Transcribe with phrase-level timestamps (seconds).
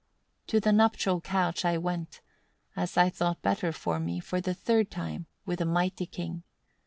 [0.47, 0.47] 14.
[0.47, 2.21] "To the nuptial couch I went
[2.75, 6.41] as I thought better for me, for the third time, with a mighty king.